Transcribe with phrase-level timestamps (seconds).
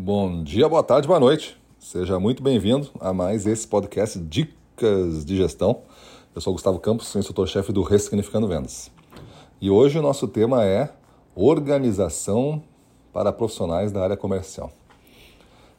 [0.00, 1.60] Bom dia, boa tarde, boa noite.
[1.76, 5.80] Seja muito bem-vindo a mais esse podcast Dicas de Gestão.
[6.32, 8.92] Eu sou Gustavo Campos, instrutor-chefe do Ressignificando Vendas.
[9.60, 10.92] E hoje o nosso tema é
[11.34, 12.62] organização
[13.12, 14.70] para profissionais da área comercial.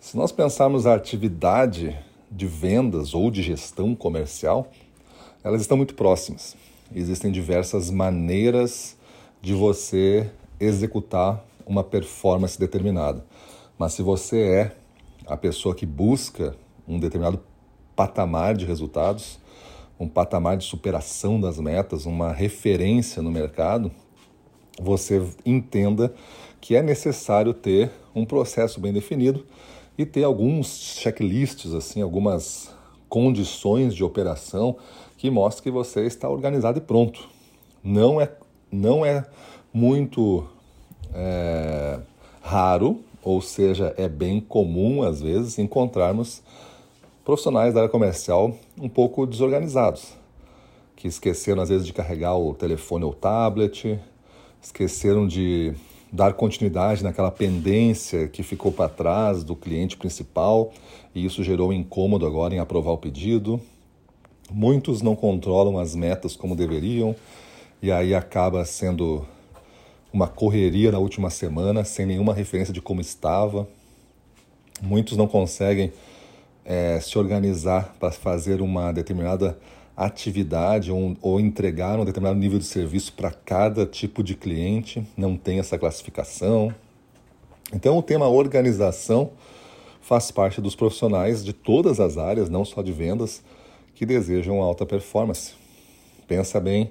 [0.00, 1.94] Se nós pensarmos a atividade
[2.30, 4.70] de vendas ou de gestão comercial,
[5.44, 6.56] elas estão muito próximas.
[6.90, 8.96] Existem diversas maneiras
[9.42, 13.22] de você executar uma performance determinada.
[13.78, 14.76] Mas se você é
[15.26, 17.40] a pessoa que busca um determinado
[17.94, 19.38] patamar de resultados,
[19.98, 23.90] um patamar de superação das metas, uma referência no mercado,
[24.80, 26.14] você entenda
[26.60, 29.46] que é necessário ter um processo bem definido
[29.96, 32.74] e ter alguns checklists, assim, algumas
[33.08, 34.76] condições de operação
[35.16, 37.28] que mostrem que você está organizado e pronto.
[37.82, 38.30] Não é,
[38.70, 39.24] não é
[39.72, 40.46] muito
[41.14, 42.00] é,
[42.40, 46.44] raro, ou seja, é bem comum às vezes encontrarmos
[47.24, 50.12] profissionais da área comercial um pouco desorganizados,
[50.94, 53.98] que esqueceram às vezes de carregar o telefone ou tablet,
[54.62, 55.74] esqueceram de
[56.12, 60.72] dar continuidade naquela pendência que ficou para trás do cliente principal
[61.12, 63.60] e isso gerou incômodo agora em aprovar o pedido.
[64.48, 67.12] Muitos não controlam as metas como deveriam
[67.82, 69.26] e aí acaba sendo
[70.16, 73.68] uma correria na última semana sem nenhuma referência de como estava.
[74.80, 75.92] Muitos não conseguem
[76.64, 79.58] é, se organizar para fazer uma determinada
[79.94, 85.36] atividade ou, ou entregar um determinado nível de serviço para cada tipo de cliente, não
[85.36, 86.74] tem essa classificação.
[87.70, 89.32] Então, o tema organização
[90.00, 93.42] faz parte dos profissionais de todas as áreas, não só de vendas,
[93.94, 95.52] que desejam alta performance.
[96.26, 96.90] Pensa bem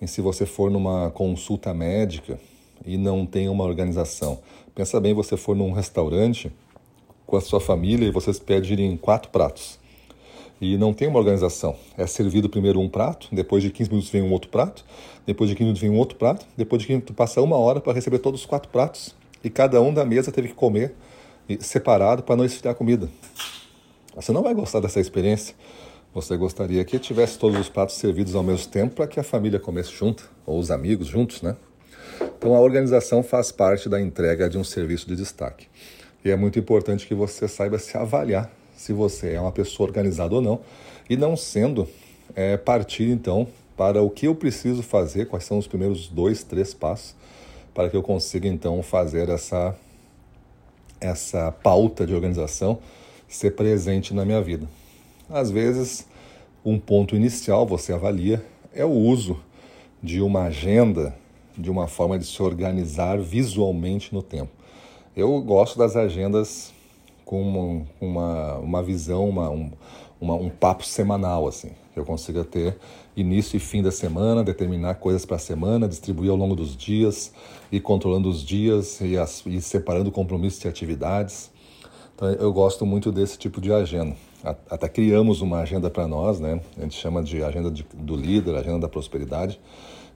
[0.00, 2.38] em se você for numa consulta médica
[2.84, 4.38] e não tem uma organização.
[4.74, 6.52] Pensa bem, você for num restaurante
[7.26, 9.78] com a sua família e vocês pedirem quatro pratos
[10.60, 11.76] e não tem uma organização.
[11.96, 14.84] É servido primeiro um prato, depois de 15 minutos vem um outro prato,
[15.26, 17.80] depois de 15 minutos vem um outro prato, depois de 15 minutos passa uma hora
[17.80, 20.94] para receber todos os quatro pratos e cada um da mesa teve que comer
[21.60, 23.08] separado para não esfriar a comida.
[24.14, 25.54] Você não vai gostar dessa experiência.
[26.14, 29.58] Você gostaria que tivesse todos os pratos servidos ao mesmo tempo para que a família
[29.58, 31.56] comesse junto, ou os amigos juntos, né?
[32.44, 35.66] Então a organização faz parte da entrega de um serviço de destaque.
[36.22, 40.34] E é muito importante que você saiba se avaliar se você é uma pessoa organizada
[40.34, 40.60] ou não,
[41.08, 41.88] e não sendo,
[42.36, 46.74] é, partir então para o que eu preciso fazer, quais são os primeiros dois, três
[46.74, 47.16] passos,
[47.72, 49.74] para que eu consiga então fazer essa,
[51.00, 52.78] essa pauta de organização
[53.26, 54.68] ser presente na minha vida.
[55.30, 56.06] Às vezes,
[56.62, 58.44] um ponto inicial você avalia
[58.74, 59.40] é o uso
[60.02, 61.16] de uma agenda,
[61.56, 64.50] de uma forma de se organizar visualmente no tempo.
[65.16, 66.72] Eu gosto das agendas
[67.24, 69.70] com uma, uma, visão, uma, um,
[70.20, 72.76] uma, um papo semanal, assim, que eu consiga ter
[73.16, 77.32] início e fim da semana, determinar coisas para a semana, distribuir ao longo dos dias,
[77.70, 81.50] ir controlando os dias e, as, e separando compromissos e atividades.
[82.14, 84.16] Então, eu gosto muito desse tipo de agenda.
[84.68, 86.60] Até criamos uma agenda para nós, né?
[86.76, 89.58] A gente chama de agenda de, do líder, agenda da prosperidade,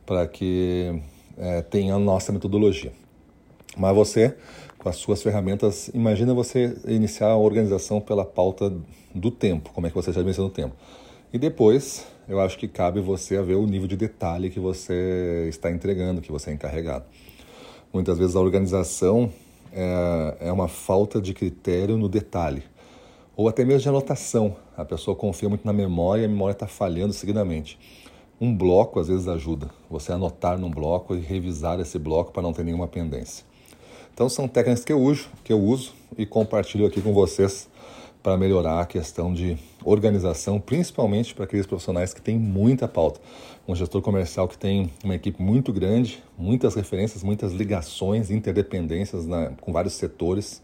[0.05, 1.01] para que
[1.39, 2.93] é, tenha a nossa metodologia.
[3.77, 4.35] Mas você
[4.79, 5.91] com as suas ferramentas.
[5.93, 8.73] Imagina você iniciar a organização pela pauta
[9.15, 10.75] do tempo, como é que você está administrando o tempo.
[11.33, 15.47] E depois, eu acho que cabe você a ver o nível de detalhe que você
[15.49, 17.05] está entregando, que você é encarregado.
[17.93, 19.31] Muitas vezes a organização
[19.73, 22.63] é, é uma falta de critério no detalhe,
[23.37, 24.57] ou até mesmo de anotação.
[24.77, 27.79] A pessoa confia muito na memória e a memória está falhando seguidamente.
[28.41, 32.53] Um bloco às vezes ajuda, você anotar num bloco e revisar esse bloco para não
[32.53, 33.45] ter nenhuma pendência.
[34.15, 37.69] Então são técnicas que eu uso, que eu uso e compartilho aqui com vocês
[38.23, 43.21] para melhorar a questão de organização, principalmente para aqueles profissionais que têm muita pauta.
[43.67, 49.51] Um gestor comercial que tem uma equipe muito grande, muitas referências, muitas ligações, interdependências na,
[49.61, 50.63] com vários setores,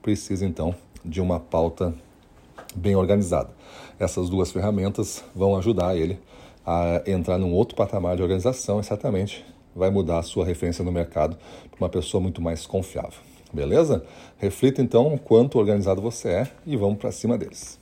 [0.00, 0.74] precisa então
[1.04, 1.92] de uma pauta
[2.74, 3.50] bem organizada.
[3.98, 6.18] Essas duas ferramentas vão ajudar ele
[6.66, 9.44] a entrar num outro patamar de organização, exatamente
[9.76, 11.36] vai mudar a sua referência no mercado
[11.70, 13.20] para uma pessoa muito mais confiável.
[13.52, 14.04] Beleza?
[14.38, 17.78] Reflita então quanto organizado você é e vamos para cima deles.